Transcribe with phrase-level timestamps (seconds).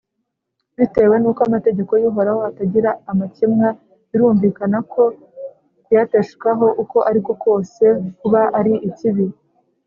[0.77, 3.67] bitewe n’uko “amategeko y’uhoraho atagira amakemwa,”
[4.09, 5.03] birumvikana ko
[5.85, 7.83] kuyateshukaho uko ari ko kose
[8.19, 9.25] kuba ari ikibi